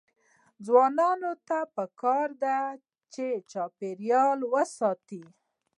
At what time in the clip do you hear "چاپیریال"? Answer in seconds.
3.51-4.39